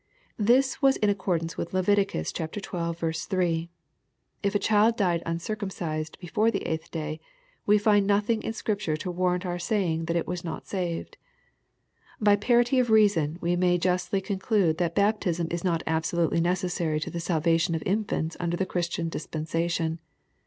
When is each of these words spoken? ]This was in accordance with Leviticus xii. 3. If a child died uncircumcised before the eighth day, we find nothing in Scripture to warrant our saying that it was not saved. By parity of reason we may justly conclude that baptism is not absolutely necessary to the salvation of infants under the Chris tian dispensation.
]This 0.55 0.81
was 0.81 0.97
in 0.97 1.11
accordance 1.11 1.57
with 1.57 1.75
Leviticus 1.75 2.33
xii. 2.35 2.47
3. 3.13 3.69
If 4.41 4.55
a 4.55 4.57
child 4.57 4.97
died 4.97 5.21
uncircumcised 5.27 6.17
before 6.19 6.49
the 6.49 6.63
eighth 6.65 6.89
day, 6.89 7.19
we 7.67 7.77
find 7.77 8.07
nothing 8.07 8.41
in 8.41 8.51
Scripture 8.53 8.97
to 8.97 9.11
warrant 9.11 9.45
our 9.45 9.59
saying 9.59 10.05
that 10.05 10.15
it 10.15 10.25
was 10.25 10.43
not 10.43 10.65
saved. 10.65 11.17
By 12.19 12.35
parity 12.35 12.79
of 12.79 12.89
reason 12.89 13.37
we 13.41 13.55
may 13.55 13.77
justly 13.77 14.21
conclude 14.21 14.79
that 14.79 14.95
baptism 14.95 15.49
is 15.51 15.63
not 15.63 15.83
absolutely 15.85 16.41
necessary 16.41 16.99
to 16.99 17.11
the 17.11 17.19
salvation 17.19 17.75
of 17.75 17.83
infants 17.85 18.35
under 18.39 18.57
the 18.57 18.65
Chris 18.65 18.87
tian 18.89 19.07
dispensation. 19.07 19.99